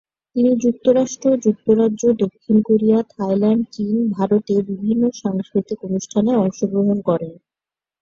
[0.35, 7.33] তিনি যুক্তরাষ্ট্র, যুক্তরাজ্য, দক্ষিণ কোরিয়া, থাইল্যান্ড, চীন, ভারতে বিভিন্ন সাংস্কৃতিক অনুষ্ঠানে অংশগ্রহণ করেন।